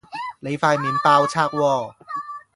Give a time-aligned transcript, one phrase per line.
[0.39, 1.93] 你塊面爆冊喎